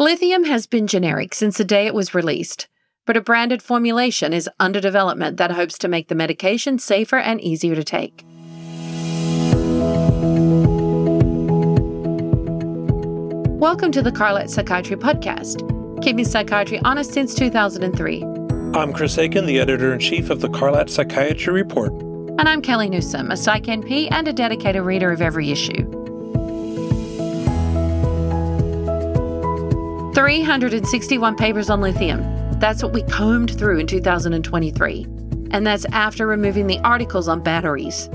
Lithium 0.00 0.44
has 0.44 0.66
been 0.66 0.86
generic 0.86 1.34
since 1.34 1.58
the 1.58 1.64
day 1.64 1.86
it 1.86 1.92
was 1.92 2.14
released, 2.14 2.68
but 3.04 3.18
a 3.18 3.20
branded 3.20 3.60
formulation 3.60 4.32
is 4.32 4.48
under 4.58 4.80
development 4.80 5.36
that 5.36 5.50
hopes 5.50 5.76
to 5.76 5.88
make 5.88 6.08
the 6.08 6.14
medication 6.14 6.78
safer 6.78 7.18
and 7.18 7.38
easier 7.42 7.74
to 7.74 7.84
take. 7.84 8.24
Welcome 13.60 13.92
to 13.92 14.00
the 14.00 14.10
Carlat 14.10 14.48
Psychiatry 14.48 14.96
Podcast, 14.96 15.60
keeping 16.02 16.24
psychiatry 16.24 16.80
honest 16.82 17.12
since 17.12 17.34
2003. 17.34 18.22
I'm 18.72 18.94
Chris 18.94 19.18
Aiken, 19.18 19.44
the 19.44 19.60
editor 19.60 19.92
in 19.92 19.98
chief 19.98 20.30
of 20.30 20.40
the 20.40 20.48
Carlat 20.48 20.88
Psychiatry 20.88 21.52
Report. 21.52 21.92
And 22.38 22.48
I'm 22.48 22.62
Kellie 22.62 22.88
Newsome, 22.88 23.30
a 23.30 23.36
Psych 23.36 23.64
NP 23.64 24.08
and 24.10 24.26
a 24.26 24.32
dedicated 24.32 24.80
reader 24.80 25.12
of 25.12 25.20
every 25.20 25.50
issue. 25.50 25.99
361 30.14 31.36
papers 31.36 31.70
on 31.70 31.80
lithium. 31.80 32.20
That's 32.58 32.82
what 32.82 32.92
we 32.92 33.02
combed 33.04 33.56
through 33.56 33.78
in 33.78 33.86
2023. 33.86 35.06
And 35.52 35.66
that's 35.66 35.84
after 35.86 36.26
removing 36.26 36.66
the 36.66 36.80
articles 36.80 37.28
on 37.28 37.42
batteries. 37.42 38.08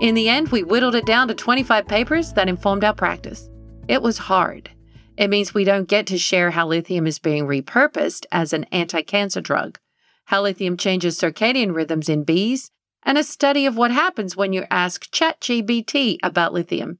In 0.00 0.14
the 0.14 0.28
end, 0.28 0.48
we 0.48 0.62
whittled 0.62 0.94
it 0.94 1.06
down 1.06 1.28
to 1.28 1.34
25 1.34 1.86
papers 1.86 2.32
that 2.34 2.48
informed 2.48 2.84
our 2.84 2.94
practice. 2.94 3.48
It 3.88 4.02
was 4.02 4.18
hard. 4.18 4.70
It 5.16 5.30
means 5.30 5.54
we 5.54 5.64
don't 5.64 5.88
get 5.88 6.06
to 6.08 6.18
share 6.18 6.50
how 6.50 6.66
lithium 6.66 7.06
is 7.06 7.18
being 7.18 7.46
repurposed 7.46 8.26
as 8.30 8.52
an 8.52 8.64
anti 8.64 9.00
cancer 9.02 9.40
drug, 9.40 9.78
how 10.26 10.42
lithium 10.42 10.76
changes 10.76 11.18
circadian 11.18 11.74
rhythms 11.74 12.08
in 12.08 12.24
bees, 12.24 12.70
and 13.04 13.16
a 13.16 13.24
study 13.24 13.64
of 13.64 13.76
what 13.76 13.90
happens 13.90 14.36
when 14.36 14.52
you 14.52 14.64
ask 14.70 15.10
ChatGPT 15.10 16.18
about 16.22 16.52
lithium. 16.52 16.98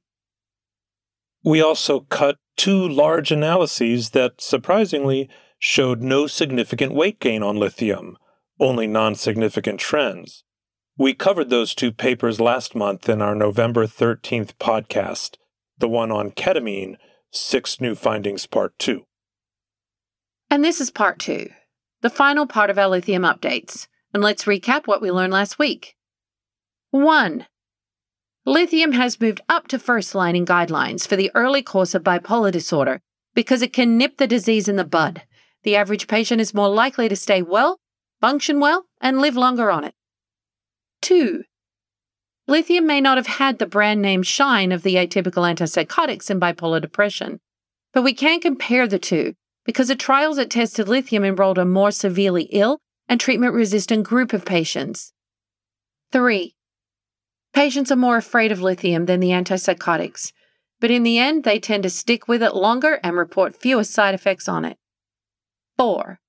We 1.43 1.61
also 1.61 2.01
cut 2.01 2.37
two 2.57 2.87
large 2.87 3.31
analyses 3.31 4.11
that 4.11 4.41
surprisingly 4.41 5.29
showed 5.59 6.01
no 6.01 6.27
significant 6.27 6.93
weight 6.93 7.19
gain 7.19 7.41
on 7.43 7.57
lithium, 7.57 8.17
only 8.59 8.87
non 8.87 9.15
significant 9.15 9.79
trends. 9.79 10.43
We 10.97 11.13
covered 11.13 11.49
those 11.49 11.73
two 11.73 11.91
papers 11.91 12.39
last 12.39 12.75
month 12.75 13.09
in 13.09 13.21
our 13.21 13.33
November 13.33 13.87
13th 13.87 14.53
podcast, 14.59 15.37
the 15.77 15.89
one 15.89 16.11
on 16.11 16.31
ketamine, 16.31 16.97
Six 17.31 17.81
New 17.81 17.95
Findings 17.95 18.45
Part 18.45 18.77
2. 18.77 19.05
And 20.51 20.63
this 20.63 20.79
is 20.79 20.91
Part 20.91 21.17
2, 21.17 21.49
the 22.01 22.09
final 22.11 22.45
part 22.45 22.69
of 22.69 22.77
our 22.77 22.87
lithium 22.87 23.23
updates. 23.23 23.87
And 24.13 24.21
let's 24.21 24.43
recap 24.43 24.85
what 24.85 25.01
we 25.01 25.09
learned 25.09 25.33
last 25.33 25.57
week. 25.57 25.95
1. 26.91 27.47
Lithium 28.45 28.91
has 28.91 29.21
moved 29.21 29.39
up 29.47 29.69
to 29.69 29.79
first 29.79 30.13
line 30.13 30.35
in 30.35 30.45
guidelines 30.45 31.07
for 31.07 31.15
the 31.15 31.31
early 31.33 31.61
course 31.61 31.95
of 31.95 32.03
bipolar 32.03 32.51
disorder 32.51 32.99
because 33.33 33.61
it 33.61 33.71
can 33.71 33.97
nip 33.97 34.17
the 34.17 34.27
disease 34.27 34.67
in 34.67 34.75
the 34.75 34.83
bud. 34.83 35.23
The 35.63 35.77
average 35.77 36.07
patient 36.07 36.41
is 36.41 36.53
more 36.53 36.67
likely 36.67 37.07
to 37.07 37.15
stay 37.15 37.41
well, 37.41 37.79
function 38.19 38.59
well, 38.59 38.85
and 38.99 39.21
live 39.21 39.37
longer 39.37 39.71
on 39.71 39.85
it. 39.85 39.95
2. 41.03 41.43
Lithium 42.45 42.85
may 42.85 42.99
not 42.99 43.17
have 43.17 43.27
had 43.27 43.59
the 43.59 43.65
brand 43.65 44.01
name 44.01 44.23
shine 44.23 44.73
of 44.73 44.83
the 44.83 44.95
atypical 44.95 45.49
antipsychotics 45.49 46.29
in 46.29 46.39
bipolar 46.39 46.81
depression, 46.81 47.39
but 47.93 48.01
we 48.01 48.13
can 48.13 48.41
compare 48.41 48.87
the 48.87 48.99
two 48.99 49.35
because 49.65 49.87
the 49.87 49.95
trials 49.95 50.35
that 50.35 50.49
tested 50.49 50.89
lithium 50.89 51.23
enrolled 51.23 51.57
a 51.57 51.63
more 51.63 51.91
severely 51.91 52.49
ill 52.51 52.81
and 53.07 53.21
treatment 53.21 53.53
resistant 53.53 54.03
group 54.03 54.33
of 54.33 54.43
patients. 54.43 55.13
3. 56.11 56.53
Patients 57.53 57.91
are 57.91 57.95
more 57.95 58.17
afraid 58.17 58.51
of 58.51 58.61
lithium 58.61 59.05
than 59.05 59.19
the 59.19 59.29
antipsychotics, 59.29 60.33
but 60.79 60.89
in 60.89 61.03
the 61.03 61.19
end, 61.19 61.43
they 61.43 61.59
tend 61.59 61.83
to 61.83 61.89
stick 61.89 62.27
with 62.27 62.41
it 62.41 62.55
longer 62.55 62.99
and 63.03 63.15
report 63.15 63.55
fewer 63.55 63.83
side 63.83 64.15
effects 64.15 64.49
on 64.49 64.65
it. 64.65 64.77
4. 65.77 66.19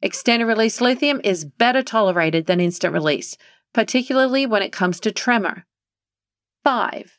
Extended 0.00 0.46
release 0.46 0.80
lithium 0.80 1.20
is 1.24 1.44
better 1.44 1.82
tolerated 1.82 2.46
than 2.46 2.60
instant 2.60 2.94
release, 2.94 3.36
particularly 3.74 4.46
when 4.46 4.62
it 4.62 4.72
comes 4.72 5.00
to 5.00 5.10
tremor. 5.10 5.66
5. 6.62 7.18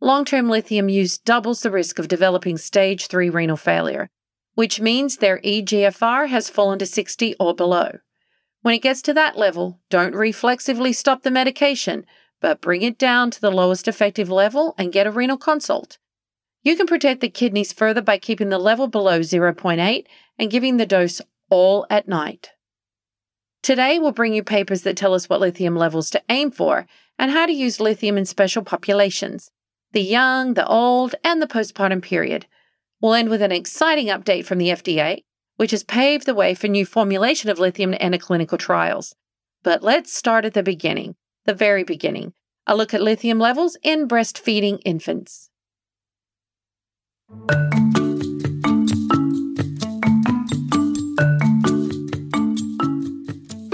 Long 0.00 0.24
term 0.24 0.48
lithium 0.48 0.88
use 0.88 1.18
doubles 1.18 1.62
the 1.62 1.72
risk 1.72 1.98
of 1.98 2.06
developing 2.06 2.56
stage 2.56 3.08
3 3.08 3.28
renal 3.30 3.56
failure, 3.56 4.10
which 4.54 4.80
means 4.80 5.16
their 5.16 5.40
EGFR 5.40 6.28
has 6.28 6.48
fallen 6.48 6.78
to 6.78 6.86
60 6.86 7.34
or 7.40 7.52
below. 7.52 7.98
When 8.62 8.74
it 8.74 8.82
gets 8.82 9.02
to 9.02 9.14
that 9.14 9.36
level, 9.36 9.80
don't 9.90 10.14
reflexively 10.14 10.92
stop 10.92 11.22
the 11.22 11.30
medication, 11.30 12.06
but 12.40 12.60
bring 12.60 12.82
it 12.82 12.98
down 12.98 13.30
to 13.30 13.40
the 13.40 13.50
lowest 13.50 13.88
effective 13.88 14.30
level 14.30 14.74
and 14.78 14.92
get 14.92 15.06
a 15.06 15.10
renal 15.10 15.36
consult. 15.36 15.98
You 16.62 16.76
can 16.76 16.86
protect 16.86 17.20
the 17.20 17.28
kidneys 17.28 17.72
further 17.72 18.02
by 18.02 18.18
keeping 18.18 18.48
the 18.48 18.58
level 18.58 18.88
below 18.88 19.20
0.8 19.20 20.06
and 20.38 20.50
giving 20.50 20.76
the 20.76 20.86
dose 20.86 21.20
all 21.50 21.86
at 21.88 22.08
night. 22.08 22.50
Today, 23.62 23.98
we'll 23.98 24.12
bring 24.12 24.34
you 24.34 24.42
papers 24.42 24.82
that 24.82 24.96
tell 24.96 25.14
us 25.14 25.28
what 25.28 25.40
lithium 25.40 25.76
levels 25.76 26.10
to 26.10 26.22
aim 26.28 26.50
for 26.50 26.86
and 27.18 27.30
how 27.30 27.46
to 27.46 27.52
use 27.52 27.80
lithium 27.80 28.16
in 28.16 28.24
special 28.24 28.62
populations 28.62 29.50
the 29.92 30.02
young, 30.02 30.52
the 30.52 30.66
old, 30.66 31.14
and 31.24 31.40
the 31.40 31.46
postpartum 31.46 32.02
period. 32.02 32.46
We'll 33.00 33.14
end 33.14 33.30
with 33.30 33.40
an 33.40 33.52
exciting 33.52 34.08
update 34.08 34.44
from 34.44 34.58
the 34.58 34.68
FDA, 34.68 35.24
which 35.56 35.70
has 35.70 35.82
paved 35.82 36.26
the 36.26 36.34
way 36.34 36.54
for 36.54 36.68
new 36.68 36.84
formulation 36.84 37.48
of 37.48 37.58
lithium 37.58 37.94
enter 37.98 38.18
clinical 38.18 38.58
trials. 38.58 39.14
But 39.62 39.82
let's 39.82 40.12
start 40.12 40.44
at 40.44 40.52
the 40.52 40.62
beginning, 40.62 41.16
the 41.48 41.54
very 41.54 41.82
beginning, 41.82 42.34
a 42.66 42.76
look 42.76 42.92
at 42.92 43.00
lithium 43.00 43.38
levels 43.38 43.78
in 43.82 44.06
breastfeeding 44.06 44.78
infants. 44.84 45.48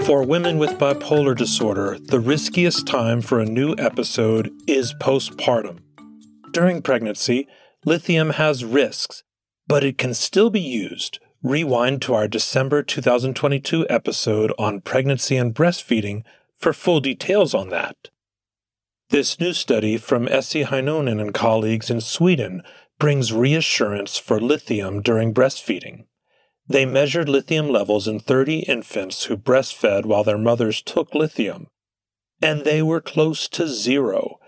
For 0.07 0.23
women 0.23 0.59
with 0.59 0.79
bipolar 0.79 1.37
disorder, 1.37 1.99
the 1.99 2.21
riskiest 2.21 2.87
time 2.87 3.21
for 3.21 3.41
a 3.41 3.45
new 3.45 3.75
episode 3.77 4.53
is 4.69 4.95
postpartum. 4.95 5.81
During 6.53 6.81
pregnancy, 6.81 7.49
lithium 7.85 8.31
has 8.31 8.65
risks, 8.65 9.25
but 9.67 9.83
it 9.83 9.99
can 9.99 10.15
still 10.15 10.49
be 10.49 10.61
used. 10.61 11.19
Rewind 11.43 12.03
to 12.03 12.15
our 12.15 12.29
December 12.29 12.85
2022 12.85 13.85
episode 13.91 14.53
on 14.61 14.81
pregnancy 14.81 15.37
and 15.37 15.53
breastfeeding 15.53 16.23
for 16.65 16.73
full 16.73 16.99
details 16.99 17.53
on 17.53 17.69
that. 17.69 18.09
This 19.11 19.39
new 19.39 19.53
study 19.53 19.99
from 19.99 20.25
Essi 20.25 20.65
Heinonen 20.65 21.21
and 21.21 21.35
colleagues 21.35 21.91
in 21.91 22.01
Sweden 22.01 22.63
brings 22.99 23.35
reassurance 23.35 24.17
for 24.17 24.41
lithium 24.41 25.03
during 25.03 25.35
breastfeeding. 25.35 26.07
They 26.67 26.87
measured 26.87 27.29
lithium 27.29 27.69
levels 27.69 28.09
in 28.09 28.19
30 28.19 28.61
infants 28.61 29.25
who 29.25 29.37
breastfed 29.37 30.07
while 30.07 30.25
their 30.25 30.39
mothers 30.39 30.81
took 30.81 31.15
lithium, 31.15 31.67
and 32.41 32.65
they 32.65 32.81
were 32.81 33.03
close 33.03 33.47
to 33.49 33.69
zero. 33.69 34.39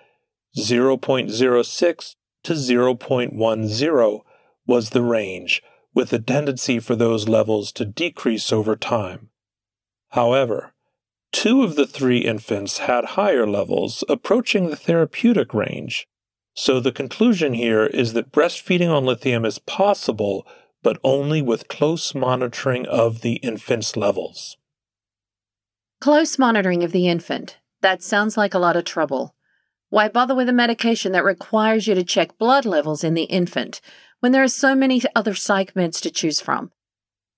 0.06 0.56 2.14
to 2.44 2.52
0.10 2.54 4.20
was 4.66 4.88
the 4.88 5.02
range, 5.02 5.62
with 5.92 6.14
a 6.14 6.18
tendency 6.18 6.78
for 6.78 6.96
those 6.96 7.28
levels 7.28 7.72
to 7.72 7.84
decrease 7.84 8.54
over 8.54 8.74
time. 8.74 9.28
However, 10.12 10.72
two 11.32 11.62
of 11.62 11.76
the 11.76 11.86
three 11.86 12.18
infants 12.18 12.78
had 12.78 13.04
higher 13.04 13.46
levels, 13.46 14.04
approaching 14.08 14.70
the 14.70 14.76
therapeutic 14.76 15.52
range. 15.54 16.06
So 16.54 16.80
the 16.80 16.92
conclusion 16.92 17.52
here 17.54 17.86
is 17.86 18.14
that 18.14 18.32
breastfeeding 18.32 18.90
on 18.90 19.04
lithium 19.04 19.44
is 19.44 19.58
possible 19.58 20.46
but 20.86 21.00
only 21.02 21.42
with 21.42 21.66
close 21.66 22.14
monitoring 22.14 22.86
of 22.86 23.22
the 23.22 23.34
infant's 23.36 23.96
levels. 23.96 24.56
Close 26.00 26.38
monitoring 26.38 26.84
of 26.84 26.92
the 26.92 27.08
infant. 27.08 27.58
That 27.80 28.04
sounds 28.04 28.36
like 28.36 28.54
a 28.54 28.60
lot 28.60 28.76
of 28.76 28.84
trouble. 28.84 29.34
Why 29.88 30.08
bother 30.08 30.34
with 30.34 30.48
a 30.48 30.52
medication 30.52 31.10
that 31.10 31.24
requires 31.24 31.88
you 31.88 31.96
to 31.96 32.04
check 32.04 32.38
blood 32.38 32.64
levels 32.64 33.02
in 33.02 33.14
the 33.14 33.24
infant 33.24 33.80
when 34.20 34.30
there 34.30 34.44
are 34.44 34.48
so 34.48 34.76
many 34.76 35.02
other 35.16 35.34
psych 35.34 35.74
meds 35.74 36.00
to 36.02 36.10
choose 36.10 36.40
from? 36.40 36.70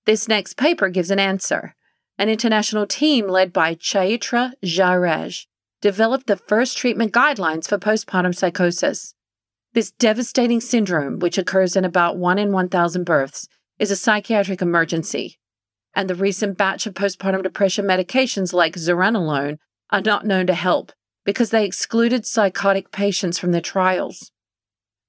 This 0.05 0.27
next 0.27 0.55
paper 0.55 0.89
gives 0.89 1.09
an 1.09 1.17
answer. 1.17 1.75
An 2.19 2.27
international 2.27 2.85
team 2.85 3.29
led 3.29 3.53
by 3.53 3.75
Chaitra 3.75 4.51
Jairaj 4.61 5.45
developed 5.79 6.27
the 6.27 6.35
first 6.35 6.77
treatment 6.77 7.13
guidelines 7.13 7.65
for 7.65 7.77
postpartum 7.77 8.35
psychosis. 8.35 9.15
This 9.71 9.91
devastating 9.91 10.59
syndrome, 10.59 11.19
which 11.19 11.37
occurs 11.37 11.77
in 11.77 11.85
about 11.85 12.17
1 12.17 12.37
in 12.37 12.51
1,000 12.51 13.05
births, 13.05 13.47
is 13.79 13.89
a 13.89 13.95
psychiatric 13.95 14.61
emergency. 14.61 15.39
And 15.95 16.09
the 16.09 16.15
recent 16.15 16.57
batch 16.57 16.85
of 16.85 16.93
postpartum 16.93 17.41
depression 17.41 17.85
medications 17.85 18.51
like 18.51 18.75
zuranolone 18.75 19.57
are 19.89 20.01
not 20.01 20.25
known 20.25 20.45
to 20.47 20.53
help 20.53 20.91
because 21.23 21.51
they 21.51 21.65
excluded 21.65 22.25
psychotic 22.25 22.91
patients 22.91 23.39
from 23.39 23.53
their 23.53 23.61
trials. 23.61 24.29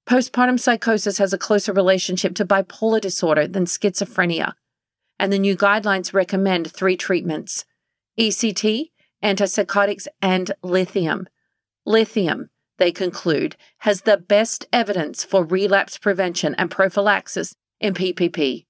Postpartum 0.07 0.57
psychosis 0.57 1.17
has 1.17 1.33
a 1.33 1.37
closer 1.37 1.73
relationship 1.73 2.35
to 2.35 2.45
bipolar 2.45 3.01
disorder 3.01 3.47
than 3.47 3.65
schizophrenia, 3.65 4.53
and 5.21 5.31
the 5.31 5.37
new 5.37 5.55
guidelines 5.55 6.15
recommend 6.15 6.71
three 6.71 6.97
treatments 6.97 7.63
ECT, 8.19 8.89
antipsychotics, 9.23 10.07
and 10.19 10.51
lithium. 10.63 11.27
Lithium, 11.85 12.49
they 12.79 12.91
conclude, 12.91 13.55
has 13.79 14.01
the 14.01 14.17
best 14.17 14.65
evidence 14.73 15.23
for 15.23 15.45
relapse 15.45 15.99
prevention 15.99 16.55
and 16.55 16.71
prophylaxis 16.71 17.55
in 17.79 17.93
PPP. 17.93 18.65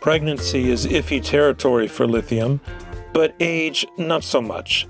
Pregnancy 0.00 0.68
is 0.70 0.86
iffy 0.86 1.22
territory 1.22 1.86
for 1.86 2.08
lithium, 2.08 2.60
but 3.12 3.36
age 3.38 3.86
not 3.96 4.24
so 4.24 4.42
much. 4.42 4.88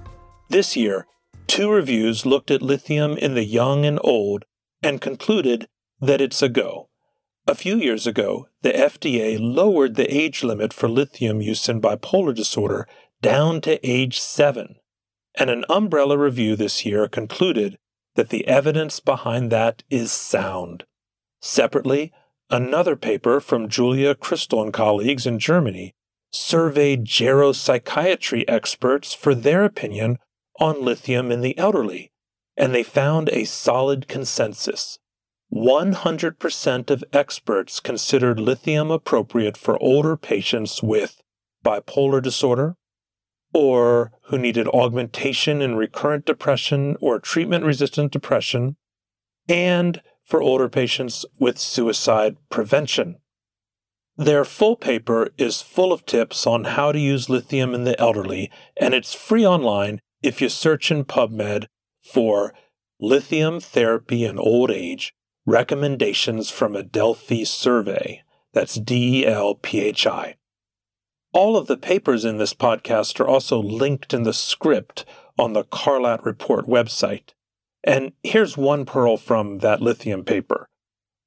This 0.49 0.75
year, 0.75 1.07
two 1.49 1.71
reviews 1.71 2.25
looked 2.25 2.51
at 2.51 2.63
lithium 2.63 3.17
in 3.17 3.35
the 3.35 3.45
young 3.45 3.85
and 3.85 3.99
old 4.05 4.45
and 4.83 5.01
concluded 5.01 5.67
that 6.01 6.21
it's 6.21 6.43
a 6.43 6.49
go. 6.49 6.89
A 7.47 7.55
few 7.55 7.77
years 7.77 8.07
ago, 8.07 8.47
the 8.63 8.73
FDA 8.73 9.39
lowered 9.41 9.97
the 9.97 10.15
age 10.15 10.45
limit 10.45 10.73
for 10.73 10.89
lithium 10.89 11.41
use 11.41 11.69
in 11.69 11.81
bipolar 11.81 12.35
disorder 12.35 12.87
down 13.23 13.61
to 13.63 13.85
age 13.89 14.21
7, 14.21 14.77
and 15.35 15.51
an 15.51 15.65
umbrella 15.69 16.17
review 16.17 16.55
this 16.55 16.85
year 16.85 17.09
concluded 17.09 17.79
that 18.15 18.29
the 18.29 18.47
evidence 18.47 19.01
behind 19.01 19.51
that 19.51 19.83
is 19.91 20.13
sound. 20.13 20.85
Separately, 21.41 22.13
Another 22.51 22.97
paper 22.97 23.41
from 23.41 23.69
Julia 23.69 24.15
Christel 24.15 24.63
and 24.63 24.73
colleagues 24.73 25.27
in 25.27 25.39
Germany 25.39 25.95
surveyed 26.31 27.05
geropsychiatry 27.05 28.45
experts 28.49 29.13
for 29.13 29.35
their 29.35 29.65
opinion 29.65 30.19
on 30.59 30.85
lithium 30.85 31.31
in 31.31 31.41
the 31.41 31.57
elderly, 31.59 32.11
and 32.57 32.75
they 32.75 32.83
found 32.83 33.29
a 33.31 33.45
solid 33.45 34.09
consensus. 34.09 34.99
100% 35.53 36.91
of 36.91 37.05
experts 37.13 37.81
considered 37.81 38.39
lithium 38.39 38.91
appropriate 38.91 39.57
for 39.57 39.83
older 39.83 40.17
patients 40.17 40.83
with 40.83 41.23
bipolar 41.65 42.23
disorder, 42.23 42.77
or 43.55 44.13
who 44.25 44.39
needed 44.39 44.69
augmentation 44.69 45.63
in 45.63 45.77
recurrent 45.77 46.27
depression 46.27 46.97
or 47.01 47.19
treatment 47.19 47.65
resistant 47.65 48.13
depression, 48.13 48.77
and 49.49 50.03
for 50.23 50.43
older 50.43 50.69
patients 50.69 51.25
with 51.39 51.59
suicide 51.59 52.37
prevention. 52.51 53.17
Their 54.17 54.45
full 54.45 54.77
paper 54.77 55.31
is 55.39 55.63
full 55.63 55.93
of 55.93 56.05
tips 56.05 56.47
on 56.47 56.65
how 56.65 56.93
to 56.93 56.99
use 56.99 57.31
lithium 57.31 57.73
in 57.73 57.85
the 57.85 57.99
elderly, 57.99 58.51
and 58.77 58.93
it's 58.93 59.15
free 59.15 59.47
online 59.47 60.01
if 60.23 60.41
you 60.41 60.49
search 60.49 60.91
in 60.91 61.05
PubMed 61.05 61.67
for 62.01 62.53
Lithium 63.01 63.61
Therapy 63.61 64.25
in 64.25 64.39
Old 64.39 64.71
Age 64.71 65.15
Recommendations 65.47 66.51
from 66.51 66.77
a 66.77 66.83
Delphi 66.83 67.45
Survey. 67.45 68.23
That's 68.53 68.75
D 68.75 69.23
E 69.23 69.27
L 69.27 69.55
P 69.55 69.81
H 69.81 70.07
I. 70.07 70.37
All 71.33 71.57
of 71.57 71.69
the 71.69 71.77
papers 71.77 72.25
in 72.25 72.39
this 72.39 72.53
podcast 72.53 73.21
are 73.21 73.29
also 73.29 73.59
linked 73.63 74.13
in 74.13 74.25
the 74.25 74.33
script 74.33 75.05
on 75.39 75.53
the 75.53 75.65
Carlat 75.65 76.25
Report 76.25 76.67
website. 76.67 77.31
And 77.85 78.13
here's 78.23 78.57
one 78.57 78.85
pearl 78.85 79.17
from 79.17 79.59
that 79.59 79.81
lithium 79.81 80.25
paper. 80.25 80.69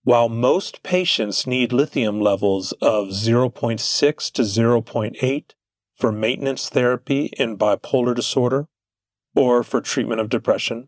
While 0.04 0.30
most 0.30 0.84
patients 0.84 1.48
need 1.48 1.72
lithium 1.72 2.20
levels 2.20 2.74
of 2.74 3.10
0.6 3.10 4.32
to 4.34 4.42
0.8 4.42 5.46
for 5.96 6.12
maintenance 6.12 6.70
therapy 6.70 7.26
in 7.38 7.58
bipolar 7.58 8.16
disorder 8.16 8.68
or 9.36 9.64
for 9.64 9.82
treatment 9.82 10.22
of 10.22 10.30
depression, 10.30 10.88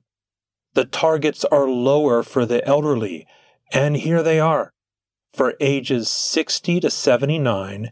the 0.74 0.86
targets 0.86 1.46
are 1.46 1.68
lower 1.68 2.24
for 2.24 2.46
the 2.46 2.66
elderly, 2.68 3.28
and 3.72 3.98
here 3.98 4.24
they 4.24 4.40
are. 4.40 4.74
For 5.34 5.56
ages 5.60 6.10
60 6.10 6.80
to 6.82 6.90
79, 6.90 7.92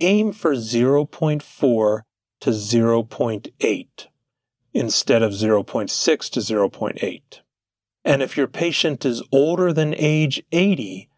aim 0.00 0.32
for 0.32 0.54
0.4 0.54 2.02
to 2.40 2.50
0.8 2.50 4.06
instead 4.72 5.22
of 5.22 5.32
0.6 5.32 6.30
to 6.30 6.40
0.8. 6.40 7.40
And 8.04 8.22
if 8.22 8.36
your 8.36 8.46
patient 8.46 9.04
is 9.04 9.22
older 9.30 9.72
than 9.72 9.94
age 9.96 10.42
80, 10.52 11.08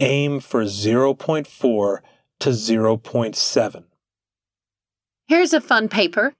aim 0.00 0.40
for 0.40 0.64
0.4 0.64 1.98
to 2.40 2.48
0.7. 2.48 3.84
Here's 5.26 5.52
a 5.52 5.60
fun 5.60 5.88
paper. 5.88 6.34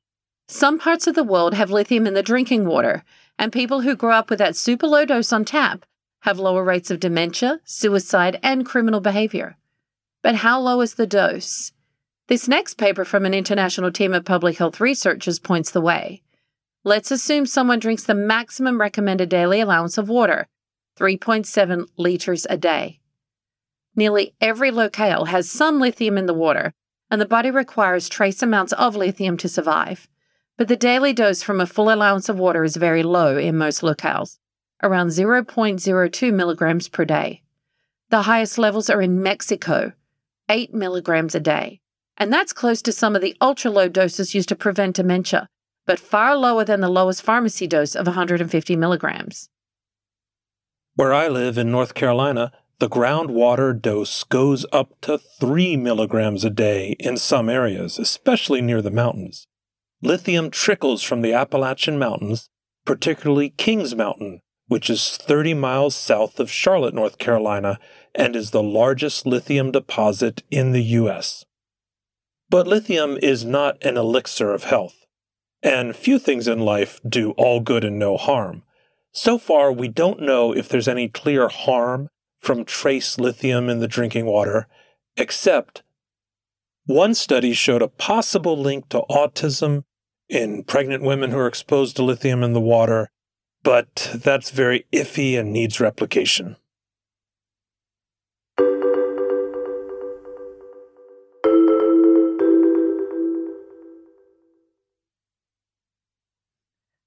Some 0.46 0.78
parts 0.78 1.06
of 1.06 1.14
the 1.14 1.24
world 1.24 1.54
have 1.54 1.70
lithium 1.70 2.06
in 2.06 2.14
the 2.14 2.22
drinking 2.22 2.66
water, 2.66 3.02
and 3.38 3.52
people 3.52 3.80
who 3.80 3.96
grow 3.96 4.12
up 4.12 4.30
with 4.30 4.38
that 4.40 4.56
super 4.56 4.86
low 4.86 5.04
dose 5.04 5.32
on 5.32 5.44
tap 5.44 5.84
have 6.20 6.38
lower 6.38 6.64
rates 6.64 6.90
of 6.90 7.00
dementia, 7.00 7.60
suicide, 7.64 8.38
and 8.42 8.64
criminal 8.64 9.00
behavior. 9.00 9.56
But 10.22 10.36
how 10.36 10.60
low 10.60 10.80
is 10.80 10.94
the 10.94 11.06
dose? 11.06 11.72
This 12.28 12.48
next 12.48 12.74
paper 12.74 13.04
from 13.04 13.26
an 13.26 13.34
international 13.34 13.92
team 13.92 14.14
of 14.14 14.24
public 14.24 14.56
health 14.56 14.80
researchers 14.80 15.38
points 15.38 15.70
the 15.70 15.82
way. 15.82 16.22
Let's 16.82 17.10
assume 17.10 17.46
someone 17.46 17.78
drinks 17.78 18.04
the 18.04 18.14
maximum 18.14 18.80
recommended 18.80 19.28
daily 19.28 19.60
allowance 19.60 19.98
of 19.98 20.08
water, 20.08 20.46
3.7 20.98 21.86
liters 21.96 22.46
a 22.48 22.56
day. 22.56 23.00
Nearly 23.96 24.34
every 24.40 24.70
locale 24.70 25.26
has 25.26 25.50
some 25.50 25.80
lithium 25.80 26.16
in 26.16 26.26
the 26.26 26.34
water, 26.34 26.72
and 27.10 27.20
the 27.20 27.26
body 27.26 27.50
requires 27.50 28.08
trace 28.08 28.42
amounts 28.42 28.72
of 28.74 28.96
lithium 28.96 29.36
to 29.38 29.48
survive. 29.48 30.08
But 30.56 30.68
the 30.68 30.76
daily 30.76 31.12
dose 31.12 31.42
from 31.42 31.60
a 31.60 31.66
full 31.66 31.92
allowance 31.92 32.28
of 32.28 32.38
water 32.38 32.62
is 32.62 32.76
very 32.76 33.02
low 33.02 33.36
in 33.36 33.58
most 33.58 33.80
locales, 33.80 34.38
around 34.82 35.08
0.02 35.08 36.32
milligrams 36.32 36.88
per 36.88 37.04
day. 37.04 37.42
The 38.10 38.22
highest 38.22 38.56
levels 38.56 38.88
are 38.88 39.02
in 39.02 39.20
Mexico, 39.20 39.92
8 40.48 40.72
milligrams 40.72 41.34
a 41.34 41.40
day, 41.40 41.80
and 42.16 42.32
that's 42.32 42.52
close 42.52 42.82
to 42.82 42.92
some 42.92 43.16
of 43.16 43.22
the 43.22 43.36
ultra 43.40 43.70
low 43.70 43.88
doses 43.88 44.34
used 44.34 44.48
to 44.50 44.54
prevent 44.54 44.94
dementia, 44.96 45.48
but 45.86 45.98
far 45.98 46.36
lower 46.36 46.64
than 46.64 46.80
the 46.80 46.88
lowest 46.88 47.22
pharmacy 47.22 47.66
dose 47.66 47.96
of 47.96 48.06
150 48.06 48.76
milligrams. 48.76 49.48
Where 50.94 51.12
I 51.12 51.26
live 51.26 51.58
in 51.58 51.72
North 51.72 51.94
Carolina, 51.94 52.52
the 52.78 52.88
groundwater 52.88 53.80
dose 53.80 54.22
goes 54.22 54.64
up 54.72 55.00
to 55.00 55.18
3 55.18 55.76
milligrams 55.76 56.44
a 56.44 56.50
day 56.50 56.94
in 57.00 57.16
some 57.16 57.48
areas, 57.48 57.98
especially 57.98 58.60
near 58.60 58.80
the 58.80 58.92
mountains. 58.92 59.48
Lithium 60.04 60.50
trickles 60.50 61.02
from 61.02 61.22
the 61.22 61.32
Appalachian 61.32 61.98
Mountains, 61.98 62.50
particularly 62.84 63.48
Kings 63.48 63.96
Mountain, 63.96 64.42
which 64.68 64.90
is 64.90 65.16
30 65.16 65.54
miles 65.54 65.96
south 65.96 66.38
of 66.38 66.50
Charlotte, 66.50 66.92
North 66.92 67.16
Carolina, 67.16 67.78
and 68.14 68.36
is 68.36 68.50
the 68.50 68.62
largest 68.62 69.24
lithium 69.24 69.72
deposit 69.72 70.42
in 70.50 70.72
the 70.72 70.82
U.S. 70.82 71.46
But 72.50 72.66
lithium 72.66 73.16
is 73.22 73.46
not 73.46 73.82
an 73.82 73.96
elixir 73.96 74.52
of 74.52 74.64
health 74.64 75.06
and 75.62 75.96
few 75.96 76.18
things 76.18 76.46
in 76.46 76.60
life 76.60 77.00
do 77.08 77.30
all 77.38 77.60
good 77.60 77.82
and 77.82 77.98
no 77.98 78.18
harm. 78.18 78.62
So 79.12 79.38
far, 79.38 79.72
we 79.72 79.88
don't 79.88 80.20
know 80.20 80.52
if 80.52 80.68
there's 80.68 80.86
any 80.86 81.08
clear 81.08 81.48
harm 81.48 82.10
from 82.38 82.66
trace 82.66 83.18
lithium 83.18 83.70
in 83.70 83.80
the 83.80 83.88
drinking 83.88 84.26
water, 84.26 84.66
except 85.16 85.82
one 86.84 87.14
study 87.14 87.54
showed 87.54 87.80
a 87.80 87.88
possible 87.88 88.58
link 88.58 88.90
to 88.90 89.00
autism 89.08 89.84
in 90.28 90.64
pregnant 90.64 91.02
women 91.02 91.30
who 91.30 91.38
are 91.38 91.46
exposed 91.46 91.96
to 91.96 92.02
lithium 92.02 92.42
in 92.42 92.52
the 92.52 92.60
water, 92.60 93.10
but 93.62 94.10
that's 94.14 94.50
very 94.50 94.86
iffy 94.92 95.38
and 95.38 95.52
needs 95.52 95.80
replication. 95.80 96.56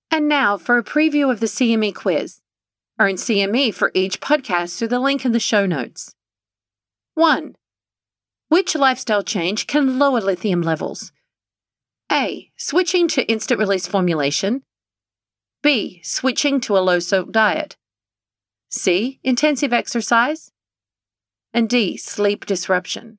And 0.09 0.27
now 0.27 0.57
for 0.57 0.77
a 0.77 0.83
preview 0.83 1.31
of 1.31 1.39
the 1.39 1.45
CME 1.45 1.93
quiz. 1.93 2.41
Earn 2.99 3.15
CME 3.15 3.71
for 3.73 3.91
each 3.93 4.19
podcast 4.19 4.77
through 4.77 4.87
the 4.87 4.99
link 4.99 5.23
in 5.23 5.31
the 5.31 5.39
show 5.39 5.67
notes. 5.67 6.15
1. 7.13 7.55
Which 8.49 8.73
lifestyle 8.73 9.21
change 9.21 9.67
can 9.67 9.99
lower 9.99 10.19
lithium 10.19 10.63
levels? 10.63 11.11
A. 12.11 12.51
Switching 12.55 13.09
to 13.09 13.29
instant 13.29 13.59
release 13.59 13.85
formulation. 13.85 14.63
B. 15.61 15.99
Switching 16.03 16.61
to 16.61 16.77
a 16.77 16.79
low 16.79 16.99
salt 16.99 17.33
diet. 17.33 17.75
C. 18.69 19.19
Intensive 19.23 19.73
exercise. 19.73 20.51
And 21.53 21.67
D. 21.67 21.97
Sleep 21.97 22.45
disruption. 22.45 23.17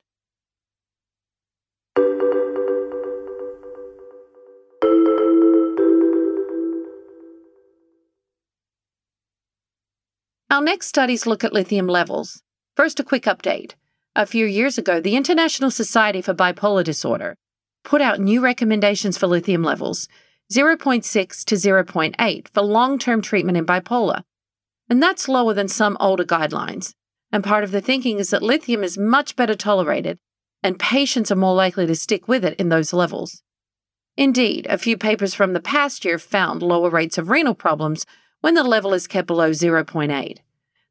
Our 10.50 10.62
next 10.62 10.86
studies 10.86 11.26
look 11.26 11.44
at 11.44 11.52
lithium 11.52 11.86
levels. 11.86 12.42
First, 12.74 12.98
a 12.98 13.04
quick 13.04 13.24
update. 13.24 13.74
A 14.16 14.24
few 14.24 14.46
years 14.46 14.78
ago, 14.78 14.98
the 14.98 15.14
International 15.14 15.70
Society 15.70 16.22
for 16.22 16.32
Bipolar 16.32 16.82
Disorder 16.82 17.36
put 17.88 18.02
out 18.02 18.20
new 18.20 18.42
recommendations 18.42 19.16
for 19.16 19.26
lithium 19.26 19.62
levels 19.62 20.08
0.6 20.52 21.44
to 21.46 21.54
0.8 21.54 22.48
for 22.48 22.60
long 22.60 22.98
term 22.98 23.22
treatment 23.22 23.56
in 23.56 23.64
bipolar. 23.64 24.24
And 24.90 25.02
that's 25.02 25.26
lower 25.26 25.54
than 25.54 25.68
some 25.68 25.96
older 25.98 26.24
guidelines. 26.24 26.92
And 27.32 27.42
part 27.42 27.64
of 27.64 27.70
the 27.70 27.80
thinking 27.80 28.18
is 28.18 28.28
that 28.28 28.42
lithium 28.42 28.84
is 28.84 28.98
much 28.98 29.36
better 29.36 29.54
tolerated, 29.54 30.18
and 30.62 30.78
patients 30.78 31.30
are 31.30 31.36
more 31.36 31.54
likely 31.54 31.86
to 31.86 31.94
stick 31.94 32.28
with 32.28 32.44
it 32.44 32.60
in 32.60 32.68
those 32.68 32.92
levels. 32.92 33.42
Indeed, 34.18 34.66
a 34.68 34.76
few 34.76 34.98
papers 34.98 35.32
from 35.32 35.54
the 35.54 35.60
past 35.60 36.04
year 36.04 36.18
found 36.18 36.62
lower 36.62 36.90
rates 36.90 37.16
of 37.16 37.30
renal 37.30 37.54
problems 37.54 38.04
when 38.42 38.52
the 38.52 38.64
level 38.64 38.92
is 38.92 39.06
kept 39.06 39.26
below 39.26 39.52
0.8. 39.52 40.38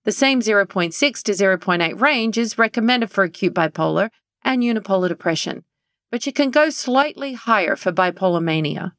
The 0.04 0.12
same 0.12 0.40
0.6 0.40 1.24
to 1.24 1.32
0.8 1.32 2.02
range 2.02 2.40
is 2.40 2.58
recommended 2.58 3.12
for 3.12 3.24
acute 3.24 3.54
bipolar 3.54 4.10
and 4.44 4.64
unipolar 4.64 5.10
depression, 5.10 5.64
but 6.12 6.26
you 6.26 6.34
can 6.34 6.52
go 6.52 6.70
slightly 6.70 7.34
higher 7.34 7.76
for 7.76 7.92
bipolar 7.92 8.42
mania. 8.42 8.94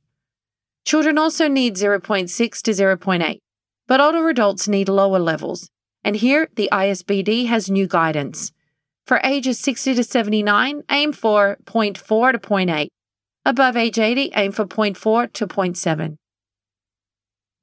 Children 0.84 1.18
also 1.18 1.48
need 1.48 1.74
0.6 1.74 2.62
to 2.62 2.70
0.8, 2.70 3.38
but 3.86 4.00
older 4.00 4.28
adults 4.28 4.68
need 4.68 4.88
lower 4.88 5.18
levels, 5.18 5.68
and 6.04 6.16
here 6.16 6.48
the 6.56 6.68
ISBD 6.72 7.46
has 7.46 7.70
new 7.70 7.86
guidance. 7.86 8.52
For 9.06 9.20
ages 9.24 9.58
60 9.60 9.94
to 9.94 10.04
79, 10.04 10.82
aim 10.90 11.12
for 11.12 11.56
0.4 11.64 12.32
to 12.32 12.38
0.8. 12.38 12.88
Above 13.44 13.76
age 13.76 13.98
80, 13.98 14.32
aim 14.34 14.52
for 14.52 14.66
0.4 14.66 15.32
to 15.32 15.46
0.7. 15.46 16.16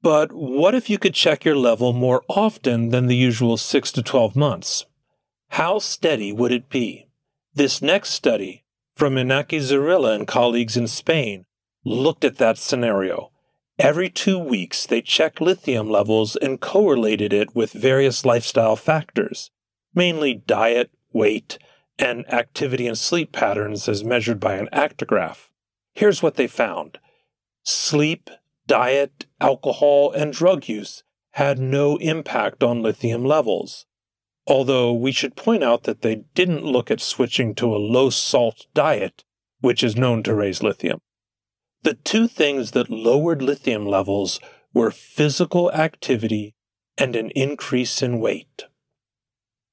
But 0.02 0.32
what 0.32 0.74
if 0.74 0.90
you 0.90 0.98
could 0.98 1.14
check 1.14 1.44
your 1.44 1.56
level 1.56 1.92
more 1.92 2.22
often 2.28 2.90
than 2.90 3.06
the 3.06 3.16
usual 3.16 3.56
6 3.56 3.92
to 3.92 4.02
12 4.02 4.36
months? 4.36 4.86
How 5.50 5.78
steady 5.78 6.32
would 6.32 6.52
it 6.52 6.68
be? 6.68 7.08
This 7.54 7.80
next 7.80 8.10
study 8.10 8.64
from 8.96 9.16
Inaki 9.16 9.60
Zorrilla 9.60 10.14
and 10.14 10.26
colleagues 10.26 10.74
in 10.74 10.88
Spain 10.88 11.44
looked 11.84 12.24
at 12.24 12.38
that 12.38 12.56
scenario. 12.56 13.30
Every 13.78 14.08
two 14.08 14.38
weeks, 14.38 14.86
they 14.86 15.02
checked 15.02 15.40
lithium 15.40 15.90
levels 15.90 16.34
and 16.36 16.62
correlated 16.62 17.30
it 17.30 17.54
with 17.54 17.72
various 17.72 18.24
lifestyle 18.24 18.74
factors, 18.74 19.50
mainly 19.94 20.32
diet, 20.32 20.90
weight, 21.12 21.58
and 21.98 22.24
activity 22.32 22.86
and 22.86 22.96
sleep 22.96 23.32
patterns 23.32 23.86
as 23.86 24.02
measured 24.02 24.40
by 24.40 24.54
an 24.54 24.68
actigraph. 24.72 25.50
Here's 25.92 26.22
what 26.22 26.36
they 26.36 26.46
found 26.46 26.98
sleep, 27.64 28.30
diet, 28.66 29.26
alcohol, 29.40 30.10
and 30.10 30.32
drug 30.32 30.68
use 30.68 31.02
had 31.32 31.58
no 31.58 31.98
impact 31.98 32.62
on 32.62 32.82
lithium 32.82 33.26
levels. 33.26 33.84
Although 34.46 34.92
we 34.92 35.12
should 35.12 35.36
point 35.36 35.64
out 35.64 35.84
that 35.84 36.02
they 36.02 36.24
didn't 36.34 36.64
look 36.64 36.90
at 36.90 37.00
switching 37.00 37.54
to 37.56 37.74
a 37.74 37.78
low 37.78 38.10
salt 38.10 38.66
diet, 38.74 39.24
which 39.60 39.82
is 39.82 39.96
known 39.96 40.22
to 40.22 40.34
raise 40.34 40.62
lithium. 40.62 41.00
The 41.82 41.94
two 41.94 42.28
things 42.28 42.72
that 42.72 42.90
lowered 42.90 43.42
lithium 43.42 43.86
levels 43.86 44.38
were 44.72 44.90
physical 44.90 45.72
activity 45.72 46.54
and 46.98 47.16
an 47.16 47.30
increase 47.30 48.02
in 48.02 48.20
weight. 48.20 48.64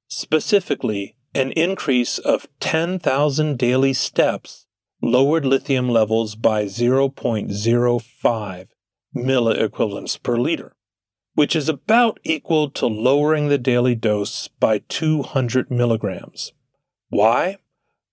Specifically, 0.08 1.16
an 1.34 1.52
increase 1.52 2.20
of 2.20 2.48
10,000 2.60 3.58
daily 3.58 3.94
steps 3.94 4.68
lowered 5.02 5.46
lithium 5.46 5.90
levels 5.90 6.36
by 6.36 6.66
0.05 6.66 8.68
milliequivalents 9.16 10.22
per 10.22 10.38
liter, 10.38 10.76
which 11.36 11.56
is 11.56 11.70
about 11.70 12.20
equal 12.24 12.70
to 12.70 12.86
lowering 12.86 13.48
the 13.48 13.58
daily 13.58 13.96
dose 13.96 14.48
by 14.60 14.80
200 14.90 15.72
milligrams. 15.72 16.54
Why? 17.10 17.58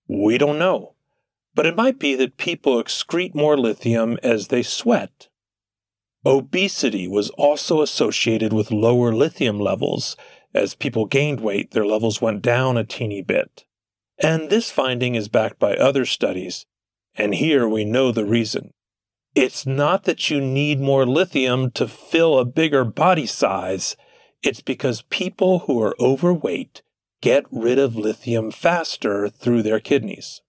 We 0.07 0.37
don't 0.37 0.59
know, 0.59 0.95
but 1.55 1.65
it 1.65 1.75
might 1.75 1.99
be 1.99 2.15
that 2.15 2.37
people 2.37 2.81
excrete 2.81 3.35
more 3.35 3.57
lithium 3.57 4.17
as 4.23 4.47
they 4.47 4.63
sweat. 4.63 5.29
Obesity 6.25 7.07
was 7.07 7.29
also 7.31 7.81
associated 7.81 8.53
with 8.53 8.71
lower 8.71 9.13
lithium 9.13 9.59
levels. 9.59 10.15
As 10.53 10.75
people 10.75 11.05
gained 11.05 11.39
weight, 11.39 11.71
their 11.71 11.85
levels 11.85 12.21
went 12.21 12.41
down 12.41 12.77
a 12.77 12.83
teeny 12.83 13.21
bit. 13.21 13.65
And 14.19 14.49
this 14.49 14.69
finding 14.69 15.15
is 15.15 15.29
backed 15.29 15.57
by 15.57 15.75
other 15.75 16.05
studies 16.05 16.65
and 17.15 17.35
here 17.35 17.67
we 17.67 17.85
know 17.85 18.11
the 18.11 18.25
reason. 18.25 18.73
It's 19.33 19.65
not 19.65 20.03
that 20.03 20.29
you 20.29 20.41
need 20.41 20.81
more 20.81 21.05
lithium 21.05 21.71
to 21.71 21.87
fill 21.87 22.37
a 22.37 22.43
bigger 22.43 22.83
body 22.83 23.25
size, 23.25 23.95
it's 24.43 24.59
because 24.59 25.03
people 25.03 25.59
who 25.59 25.81
are 25.81 25.95
overweight 26.01 26.81
get 27.21 27.45
rid 27.49 27.79
of 27.79 27.95
lithium 27.95 28.51
faster 28.51 29.29
through 29.29 29.63
their 29.63 29.79
kidneys. 29.79 30.41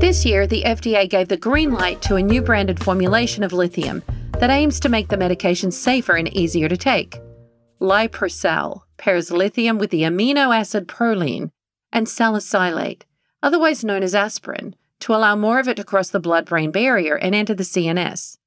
This 0.00 0.26
year, 0.26 0.48
the 0.48 0.64
FDA 0.64 1.08
gave 1.08 1.28
the 1.28 1.38
green 1.40 1.70
light 1.70 2.02
to 2.02 2.16
a 2.16 2.22
new 2.22 2.42
branded 2.42 2.82
formulation 2.82 3.44
of 3.44 3.52
lithium 3.52 4.02
that 4.40 4.50
aims 4.50 4.80
to 4.80 4.88
make 4.88 5.06
the 5.06 5.16
medication 5.16 5.70
safer 5.70 6.16
and 6.16 6.26
easier 6.34 6.68
to 6.68 6.76
take. 6.76 7.20
Liprosal 7.82 8.82
pairs 8.96 9.32
lithium 9.32 9.76
with 9.76 9.90
the 9.90 10.02
amino 10.02 10.56
acid 10.56 10.86
proline 10.86 11.50
and 11.92 12.06
salicylate, 12.06 13.04
otherwise 13.42 13.84
known 13.84 14.04
as 14.04 14.14
aspirin, 14.14 14.76
to 15.00 15.12
allow 15.12 15.34
more 15.34 15.58
of 15.58 15.66
it 15.66 15.76
to 15.78 15.82
cross 15.82 16.08
the 16.08 16.20
blood 16.20 16.44
brain 16.44 16.70
barrier 16.70 17.16
and 17.16 17.34
enter 17.34 17.54
the 17.54 17.64
CNS. 17.64 18.38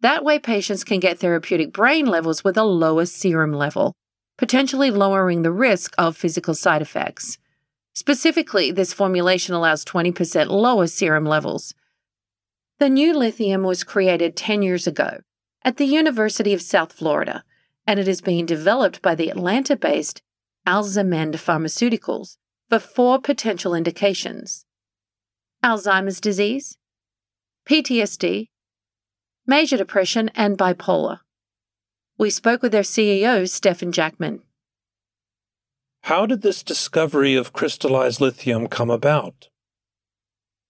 That 0.00 0.24
way, 0.24 0.38
patients 0.38 0.82
can 0.82 0.98
get 0.98 1.18
therapeutic 1.18 1.74
brain 1.74 2.06
levels 2.06 2.42
with 2.42 2.56
a 2.56 2.64
lower 2.64 3.04
serum 3.04 3.52
level, 3.52 3.92
potentially 4.38 4.90
lowering 4.90 5.42
the 5.42 5.52
risk 5.52 5.94
of 5.98 6.16
physical 6.16 6.54
side 6.54 6.80
effects. 6.80 7.36
Specifically, 7.92 8.72
this 8.72 8.94
formulation 8.94 9.54
allows 9.54 9.84
20% 9.84 10.48
lower 10.48 10.86
serum 10.86 11.26
levels. 11.26 11.74
The 12.78 12.88
new 12.88 13.12
lithium 13.12 13.62
was 13.62 13.84
created 13.84 14.36
10 14.36 14.62
years 14.62 14.86
ago 14.86 15.20
at 15.62 15.76
the 15.76 15.84
University 15.84 16.54
of 16.54 16.62
South 16.62 16.94
Florida 16.94 17.44
and 17.90 17.98
it 17.98 18.06
is 18.06 18.20
being 18.20 18.46
developed 18.46 19.02
by 19.02 19.16
the 19.16 19.30
Atlanta 19.30 19.74
based 19.74 20.22
Alzamend 20.64 21.32
Pharmaceuticals 21.34 22.36
for 22.68 22.78
four 22.78 23.20
potential 23.20 23.74
indications 23.74 24.64
Alzheimer's 25.64 26.20
disease, 26.20 26.78
PTSD, 27.68 28.46
major 29.44 29.76
depression, 29.76 30.30
and 30.36 30.56
bipolar. 30.56 31.18
We 32.16 32.30
spoke 32.30 32.62
with 32.62 32.70
their 32.70 32.84
CEO, 32.84 33.48
Stephan 33.48 33.90
Jackman. 33.90 34.42
How 36.02 36.26
did 36.26 36.42
this 36.42 36.62
discovery 36.62 37.34
of 37.34 37.52
crystallized 37.52 38.20
lithium 38.20 38.68
come 38.68 38.90
about? 38.90 39.48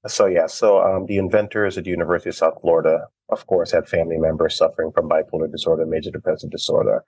So, 0.06 0.26
yeah, 0.26 0.46
so 0.46 0.80
um, 0.80 1.06
the 1.06 1.18
inventors 1.18 1.76
at 1.76 1.84
the 1.84 1.90
University 1.90 2.30
of 2.30 2.36
South 2.36 2.60
Florida 2.60 3.08
of 3.30 3.46
course, 3.46 3.70
had 3.70 3.88
family 3.88 4.18
members 4.18 4.56
suffering 4.56 4.92
from 4.92 5.08
bipolar 5.08 5.50
disorder, 5.50 5.86
major 5.86 6.10
depressive 6.10 6.50
disorder, 6.50 7.04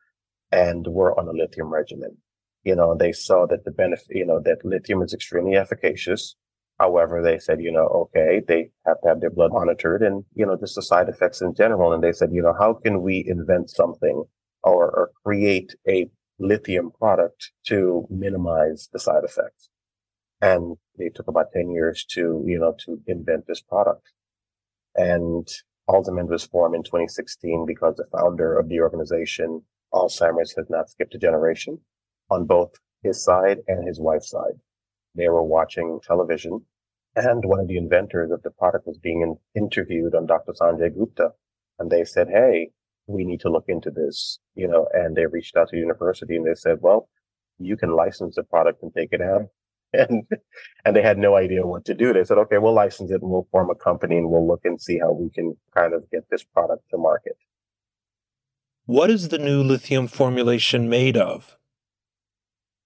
and 0.50 0.86
were 0.86 1.18
on 1.18 1.28
a 1.28 1.32
lithium 1.32 1.72
regimen. 1.72 2.16
You 2.64 2.76
know, 2.76 2.96
they 2.96 3.12
saw 3.12 3.46
that 3.46 3.64
the 3.64 3.70
benefit, 3.70 4.16
you 4.16 4.24
know, 4.24 4.40
that 4.40 4.64
lithium 4.64 5.02
is 5.02 5.12
extremely 5.12 5.56
efficacious. 5.56 6.36
However, 6.78 7.22
they 7.22 7.38
said, 7.38 7.60
you 7.60 7.72
know, 7.72 7.86
okay, 7.86 8.40
they 8.46 8.70
have 8.86 9.00
to 9.02 9.08
have 9.08 9.20
their 9.20 9.30
blood 9.30 9.52
monitored 9.52 10.02
and, 10.02 10.24
you 10.34 10.46
know, 10.46 10.56
just 10.56 10.74
the 10.74 10.82
side 10.82 11.08
effects 11.08 11.40
in 11.40 11.54
general. 11.54 11.92
And 11.92 12.02
they 12.02 12.12
said, 12.12 12.30
you 12.32 12.42
know, 12.42 12.54
how 12.58 12.74
can 12.74 13.02
we 13.02 13.24
invent 13.26 13.70
something 13.70 14.24
or, 14.62 14.84
or 14.90 15.10
create 15.24 15.74
a 15.88 16.08
lithium 16.38 16.90
product 16.98 17.52
to 17.66 18.06
minimize 18.10 18.88
the 18.92 18.98
side 18.98 19.24
effects? 19.24 19.68
And 20.42 20.76
they 20.98 21.08
took 21.08 21.28
about 21.28 21.52
10 21.52 21.70
years 21.70 22.04
to, 22.10 22.44
you 22.46 22.58
know, 22.58 22.74
to 22.84 23.00
invent 23.06 23.46
this 23.46 23.62
product. 23.62 24.12
And 24.94 25.48
Alzamend 25.88 26.28
was 26.28 26.44
formed 26.44 26.74
in 26.74 26.82
2016 26.82 27.64
because 27.66 27.96
the 27.96 28.06
founder 28.12 28.58
of 28.58 28.68
the 28.68 28.80
organization, 28.80 29.62
Alzheimer's 29.94 30.54
has 30.56 30.66
not 30.68 30.90
skipped 30.90 31.14
a 31.14 31.18
generation 31.18 31.78
on 32.30 32.44
both 32.44 32.72
his 33.02 33.22
side 33.24 33.58
and 33.66 33.86
his 33.86 34.00
wife's 34.00 34.30
side. 34.30 34.60
They 35.14 35.28
were 35.28 35.42
watching 35.42 36.00
television 36.02 36.66
and 37.14 37.44
one 37.44 37.60
of 37.60 37.68
the 37.68 37.76
inventors 37.76 38.30
of 38.30 38.42
the 38.42 38.50
product 38.50 38.86
was 38.86 38.98
being 38.98 39.36
interviewed 39.54 40.14
on 40.14 40.26
Dr. 40.26 40.52
Sanjay 40.52 40.94
Gupta. 40.94 41.30
And 41.78 41.90
they 41.90 42.04
said, 42.04 42.28
Hey, 42.28 42.70
we 43.06 43.24
need 43.24 43.40
to 43.40 43.50
look 43.50 43.64
into 43.68 43.90
this, 43.90 44.38
you 44.54 44.68
know, 44.68 44.88
and 44.92 45.16
they 45.16 45.26
reached 45.26 45.56
out 45.56 45.68
to 45.68 45.76
the 45.76 45.80
university 45.80 46.36
and 46.36 46.46
they 46.46 46.54
said, 46.54 46.78
well, 46.80 47.08
you 47.58 47.76
can 47.76 47.94
license 47.94 48.36
the 48.36 48.42
product 48.42 48.82
and 48.82 48.92
take 48.94 49.12
it 49.12 49.20
out 49.20 49.46
and 49.92 50.24
and 50.84 50.96
they 50.96 51.02
had 51.02 51.18
no 51.18 51.36
idea 51.36 51.66
what 51.66 51.84
to 51.86 51.94
do. 51.94 52.12
They 52.12 52.24
said, 52.24 52.38
okay, 52.38 52.58
we'll 52.58 52.74
license 52.74 53.10
it 53.10 53.22
and 53.22 53.30
we'll 53.30 53.48
form 53.50 53.70
a 53.70 53.74
company 53.74 54.16
and 54.16 54.30
we'll 54.30 54.46
look 54.46 54.62
and 54.64 54.80
see 54.80 54.98
how 54.98 55.12
we 55.12 55.30
can 55.30 55.56
kind 55.74 55.94
of 55.94 56.10
get 56.10 56.24
this 56.30 56.44
product 56.44 56.84
to 56.90 56.98
market. 56.98 57.36
What 58.86 59.10
is 59.10 59.28
the 59.28 59.38
new 59.38 59.62
lithium 59.62 60.08
formulation 60.08 60.88
made 60.88 61.16
of? 61.16 61.56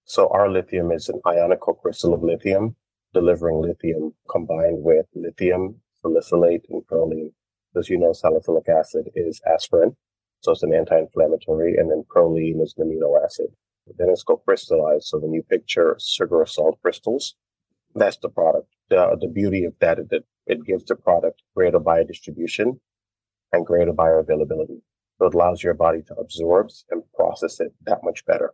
So 0.05 0.29
our 0.29 0.49
lithium 0.49 0.93
is 0.93 1.09
an 1.09 1.21
ionic 1.27 1.61
cocrystal 1.61 2.15
of 2.15 2.23
lithium, 2.23 2.77
delivering 3.13 3.61
lithium 3.61 4.15
combined 4.31 4.85
with 4.85 5.07
lithium, 5.15 5.81
salicylate, 6.03 6.67
and 6.69 6.87
proline. 6.87 7.33
As 7.77 7.89
you 7.89 7.99
know, 7.99 8.13
salicylic 8.13 8.69
acid 8.69 9.11
is 9.15 9.41
aspirin, 9.53 9.97
so 10.41 10.53
it's 10.53 10.63
an 10.63 10.73
anti-inflammatory, 10.73 11.77
and 11.77 11.91
then 11.91 12.05
proline 12.15 12.63
is 12.63 12.75
an 12.77 12.87
amino 12.87 13.23
acid. 13.23 13.49
Then 13.87 14.09
it's 14.11 14.23
called 14.23 14.43
crystallized. 14.45 15.07
So 15.07 15.19
when 15.19 15.33
you 15.33 15.43
picture 15.43 15.97
sugar 16.01 16.37
or 16.43 16.47
salt 16.47 16.79
crystals, 16.83 17.35
that's 17.95 18.17
the 18.19 18.29
product. 18.29 18.69
The, 18.89 19.17
the 19.21 19.29
beauty 19.29 19.65
of 19.65 19.75
that 19.81 19.99
is 19.99 20.09
that 20.09 20.25
it 20.47 20.65
gives 20.65 20.85
the 20.85 20.97
product 20.97 21.43
greater 21.55 21.81
biodistribution 21.81 22.79
and 23.53 23.67
greater 23.67 23.93
bioavailability. 23.93 24.81
So 25.19 25.27
it 25.27 25.35
allows 25.35 25.63
your 25.63 25.75
body 25.75 26.03
to 26.09 26.15
absorb 26.15 26.71
and 26.91 27.03
process 27.15 27.61
it 27.61 27.73
that 27.85 28.01
much 28.03 28.25
better. 28.27 28.53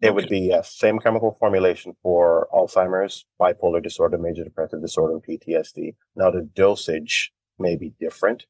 It 0.00 0.14
would 0.14 0.30
be 0.30 0.40
yes, 0.40 0.74
same 0.74 0.98
chemical 0.98 1.36
formulation 1.38 1.94
for 2.02 2.48
Alzheimer's, 2.54 3.26
bipolar 3.38 3.82
disorder, 3.82 4.16
major 4.16 4.44
depressive 4.44 4.80
disorder, 4.80 5.12
and 5.12 5.22
PTSD. 5.22 5.94
Now 6.16 6.30
the 6.30 6.40
dosage 6.40 7.32
may 7.58 7.76
be 7.76 7.92
different. 8.00 8.46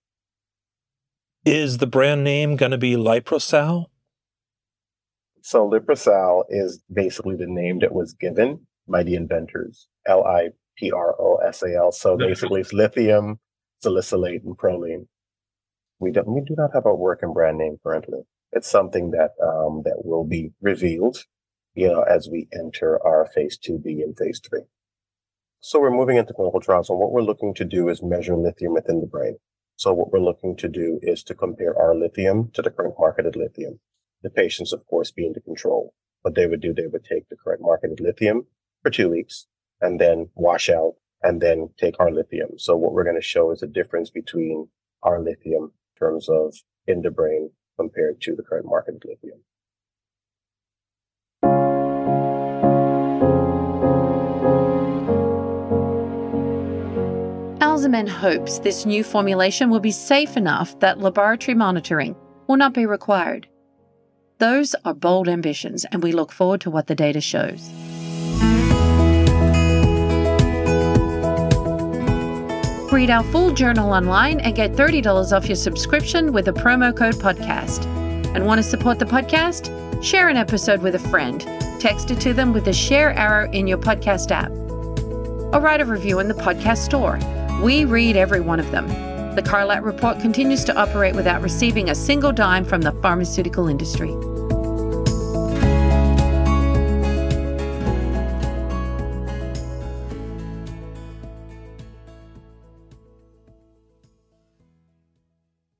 Is 1.44 1.78
the 1.78 1.88
brand 1.88 2.22
name 2.22 2.54
going 2.54 2.70
to 2.70 2.78
be 2.78 2.94
Liprosal? 2.94 3.86
So 5.42 5.68
Liprosal 5.68 6.44
is 6.48 6.82
basically 6.92 7.36
the 7.36 7.46
name 7.46 7.78
that 7.80 7.94
was 7.94 8.12
given 8.14 8.66
by 8.88 9.02
the 9.02 9.14
inventors. 9.14 9.88
L 10.06 10.24
I 10.24 10.50
P 10.76 10.90
R 10.90 11.14
O 11.20 11.36
S 11.36 11.62
A 11.62 11.74
L. 11.76 11.92
So 11.92 12.16
basically, 12.16 12.60
it's 12.60 12.72
lithium, 12.72 13.38
salicylate, 13.82 14.42
and 14.44 14.56
proline. 14.56 15.06
We 15.98 16.10
don't. 16.12 16.28
We 16.28 16.40
do 16.40 16.54
not 16.56 16.70
have 16.74 16.86
a 16.86 16.94
working 16.94 17.32
brand 17.32 17.58
name 17.58 17.76
currently. 17.82 18.20
It's 18.52 18.70
something 18.70 19.10
that 19.12 19.30
um, 19.42 19.82
that 19.84 20.04
will 20.04 20.24
be 20.24 20.52
revealed, 20.60 21.24
you 21.74 21.88
know, 21.88 22.02
as 22.02 22.28
we 22.30 22.48
enter 22.52 22.98
our 23.06 23.26
phase 23.26 23.56
two 23.58 23.78
B 23.78 24.02
and 24.02 24.16
phase 24.16 24.40
three. 24.40 24.62
So 25.60 25.78
we're 25.78 25.90
moving 25.90 26.16
into 26.16 26.32
clinical 26.32 26.60
trials, 26.60 26.88
and 26.88 26.98
what 26.98 27.12
we're 27.12 27.20
looking 27.20 27.54
to 27.54 27.64
do 27.64 27.88
is 27.88 28.02
measure 28.02 28.34
lithium 28.34 28.72
within 28.72 29.00
the 29.00 29.06
brain. 29.06 29.36
So 29.76 29.92
what 29.92 30.10
we're 30.12 30.20
looking 30.20 30.56
to 30.56 30.68
do 30.68 30.98
is 31.02 31.22
to 31.24 31.34
compare 31.34 31.78
our 31.78 31.94
lithium 31.94 32.50
to 32.54 32.62
the 32.62 32.70
current 32.70 32.94
marketed 32.98 33.36
lithium. 33.36 33.80
The 34.22 34.30
patients, 34.30 34.72
of 34.72 34.86
course, 34.86 35.10
being 35.10 35.32
the 35.32 35.40
control. 35.40 35.94
What 36.22 36.34
they 36.34 36.46
would 36.46 36.60
do, 36.60 36.74
they 36.74 36.86
would 36.86 37.04
take 37.04 37.28
the 37.28 37.36
current 37.36 37.62
marketed 37.62 38.00
lithium 38.00 38.46
for 38.82 38.90
two 38.90 39.08
weeks 39.08 39.46
and 39.80 39.98
then 40.00 40.28
wash 40.34 40.68
out 40.68 40.94
and 41.22 41.40
then 41.40 41.70
take 41.78 41.98
our 41.98 42.10
lithium. 42.10 42.58
So 42.58 42.76
what 42.76 42.92
we're 42.92 43.04
going 43.04 43.16
to 43.16 43.22
show 43.22 43.50
is 43.50 43.62
a 43.62 43.66
difference 43.66 44.10
between 44.10 44.68
our 45.02 45.20
lithium 45.20 45.72
in 45.72 45.98
terms 45.98 46.28
of 46.28 46.54
in 46.86 47.02
the 47.02 47.10
brain 47.10 47.50
compared 47.78 48.20
to 48.22 48.36
the 48.36 48.42
current 48.42 48.66
marketed 48.66 49.02
lithium. 49.06 49.40
Alzamend 57.60 58.08
hopes 58.08 58.58
this 58.58 58.84
new 58.84 59.02
formulation 59.02 59.70
will 59.70 59.80
be 59.80 59.90
safe 59.90 60.36
enough 60.36 60.78
that 60.80 60.98
laboratory 60.98 61.54
monitoring 61.54 62.14
will 62.46 62.58
not 62.58 62.74
be 62.74 62.84
required. 62.84 63.46
Those 64.40 64.74
are 64.86 64.94
bold 64.94 65.28
ambitions, 65.28 65.84
and 65.92 66.02
we 66.02 66.12
look 66.12 66.32
forward 66.32 66.62
to 66.62 66.70
what 66.70 66.86
the 66.86 66.94
data 66.94 67.20
shows. 67.20 67.68
Read 72.90 73.10
our 73.10 73.22
full 73.24 73.52
journal 73.52 73.92
online 73.92 74.40
and 74.40 74.56
get 74.56 74.72
$30 74.72 75.36
off 75.36 75.46
your 75.46 75.56
subscription 75.56 76.32
with 76.32 76.48
a 76.48 76.52
promo 76.52 76.96
code 76.96 77.16
podcast. 77.16 77.84
And 78.34 78.46
want 78.46 78.58
to 78.58 78.62
support 78.62 78.98
the 78.98 79.04
podcast? 79.04 80.02
Share 80.02 80.30
an 80.30 80.38
episode 80.38 80.80
with 80.80 80.94
a 80.94 80.98
friend. 81.10 81.42
Text 81.78 82.10
it 82.10 82.18
to 82.22 82.32
them 82.32 82.54
with 82.54 82.64
the 82.64 82.72
share 82.72 83.12
arrow 83.12 83.50
in 83.50 83.66
your 83.66 83.76
podcast 83.76 84.30
app. 84.30 84.50
Or 85.52 85.60
write 85.60 85.82
a 85.82 85.84
review 85.84 86.18
in 86.18 86.28
the 86.28 86.34
podcast 86.34 86.78
store. 86.78 87.18
We 87.62 87.84
read 87.84 88.16
every 88.16 88.40
one 88.40 88.58
of 88.58 88.70
them. 88.70 88.88
The 89.34 89.42
Carlat 89.42 89.84
Report 89.84 90.18
continues 90.18 90.64
to 90.64 90.76
operate 90.76 91.14
without 91.14 91.42
receiving 91.42 91.90
a 91.90 91.94
single 91.94 92.32
dime 92.32 92.64
from 92.64 92.80
the 92.80 92.92
pharmaceutical 93.02 93.68
industry. 93.68 94.14